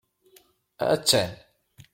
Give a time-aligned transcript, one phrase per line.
[0.93, 1.29] Attan!